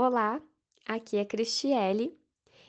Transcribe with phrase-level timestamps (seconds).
[0.00, 0.40] Olá,
[0.86, 2.16] aqui é Cristiele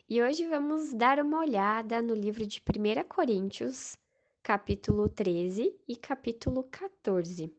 [0.10, 3.96] e hoje vamos dar uma olhada no livro de 1 Coríntios,
[4.42, 7.56] capítulo 13 e capítulo 14.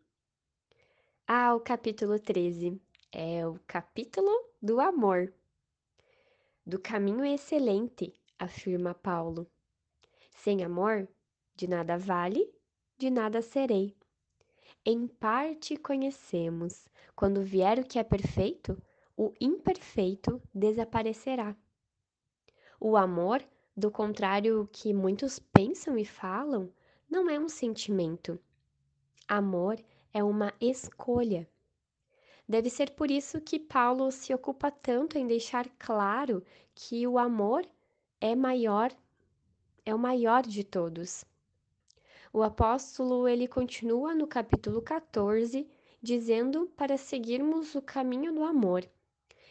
[1.25, 4.29] Ah, o capítulo 13 é o capítulo
[4.61, 5.33] do amor.
[6.67, 9.49] Do caminho excelente, afirma Paulo.
[10.33, 11.09] Sem amor,
[11.55, 12.53] de nada vale,
[12.99, 13.97] de nada serei.
[14.85, 18.77] Em parte conhecemos, quando vier o que é perfeito,
[19.23, 21.55] o imperfeito desaparecerá.
[22.81, 23.45] O amor,
[23.77, 26.73] do contrário que muitos pensam e falam,
[27.07, 28.41] não é um sentimento.
[29.29, 29.79] Amor
[30.15, 31.47] é uma escolha.
[32.49, 36.43] Deve ser por isso que Paulo se ocupa tanto em deixar claro
[36.75, 37.69] que o amor
[38.23, 38.91] é maior,
[39.85, 41.27] é o maior de todos.
[42.33, 45.69] O apóstolo ele continua no capítulo 14
[46.01, 48.89] dizendo para seguirmos o caminho do amor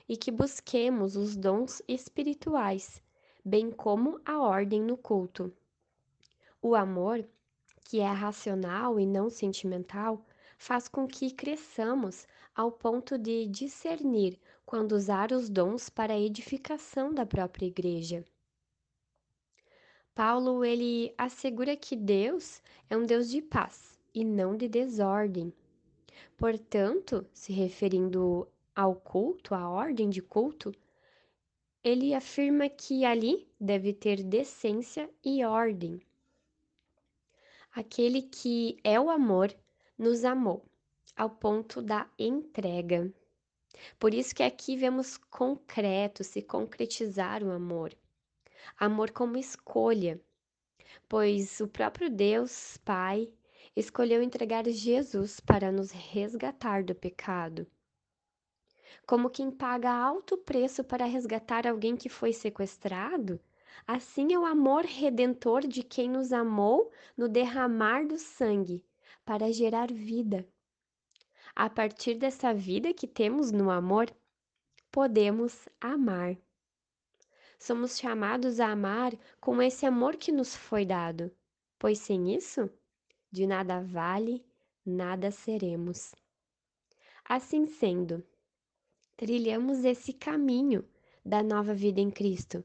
[0.10, 3.00] e que busquemos os dons espirituais,
[3.46, 5.54] bem como a ordem no culto.
[6.60, 7.24] O amor,
[7.86, 10.26] que é racional e não sentimental,
[10.58, 17.14] faz com que cresçamos ao ponto de discernir quando usar os dons para a edificação
[17.14, 18.26] da própria igreja.
[20.16, 25.54] Paulo ele assegura que Deus é um Deus de paz e não de desordem.
[26.36, 28.48] Portanto, se referindo
[28.80, 30.74] ao culto, à ordem de culto,
[31.84, 36.00] ele afirma que ali deve ter decência e ordem.
[37.74, 39.54] Aquele que é o amor
[39.98, 40.64] nos amou
[41.14, 43.14] ao ponto da entrega.
[44.00, 47.94] Por isso que aqui vemos concreto se concretizar o amor.
[48.78, 50.22] Amor como escolha,
[51.10, 53.30] pois o próprio Deus, Pai,
[53.76, 57.68] escolheu entregar Jesus para nos resgatar do pecado
[59.06, 63.40] como quem paga alto preço para resgatar alguém que foi sequestrado,
[63.88, 68.84] assim é o amor redentor de quem nos amou no derramar do sangue
[69.26, 70.48] para gerar vida.
[71.56, 74.10] A partir dessa vida que temos no amor,
[74.92, 76.38] podemos amar.
[77.60, 79.12] Somos chamados a amar
[79.42, 81.30] com esse amor que nos foi dado,
[81.78, 82.70] pois sem isso,
[83.30, 84.46] de nada vale,
[84.86, 86.16] nada seremos.
[87.26, 88.26] Assim sendo,
[89.20, 90.82] trilhamos esse caminho
[91.26, 92.64] da nova vida em Cristo.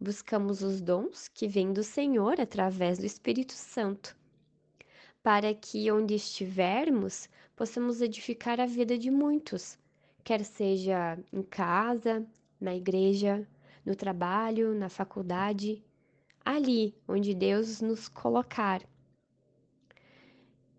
[0.00, 4.16] Buscamos os dons que vêm do Senhor através do Espírito Santo,
[5.22, 9.78] para que onde estivermos possamos edificar a vida de muitos,
[10.24, 12.26] quer seja em casa,
[12.58, 13.46] na igreja,
[13.84, 15.84] no trabalho, na faculdade,
[16.42, 18.80] ali onde Deus nos colocar.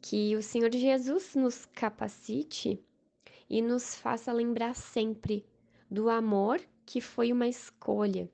[0.01, 2.83] Que o Senhor Jesus nos capacite
[3.49, 5.45] e nos faça lembrar sempre
[5.89, 8.29] do amor que foi uma escolha,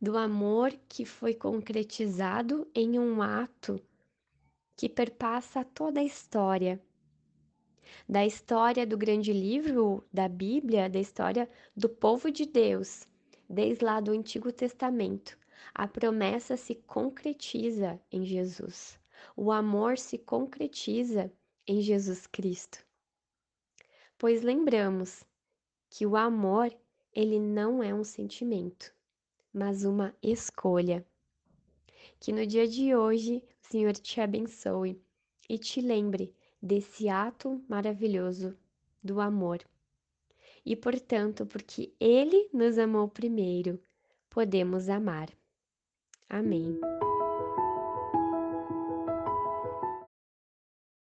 [0.00, 3.80] do amor que foi concretizado em um ato
[4.76, 6.80] que perpassa toda a história.
[8.08, 13.08] Da história do grande livro da Bíblia, da história do povo de Deus,
[13.48, 15.36] desde lá do Antigo Testamento,
[15.74, 19.00] a promessa se concretiza em Jesus.
[19.34, 21.32] O amor se concretiza
[21.66, 22.87] em Jesus Cristo
[24.18, 25.24] pois lembramos
[25.88, 26.76] que o amor,
[27.14, 28.92] ele não é um sentimento,
[29.52, 31.06] mas uma escolha.
[32.20, 35.00] Que no dia de hoje o Senhor te abençoe
[35.48, 38.56] e te lembre desse ato maravilhoso
[39.02, 39.60] do amor.
[40.66, 43.80] E portanto, porque Ele nos amou primeiro,
[44.28, 45.30] podemos amar.
[46.28, 46.78] Amém.